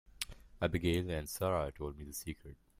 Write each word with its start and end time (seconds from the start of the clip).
Abigail 0.59 1.11
and 1.11 1.29
Sara 1.29 1.71
told 1.71 1.95
me 1.99 2.05
the 2.05 2.11
secret. 2.13 2.57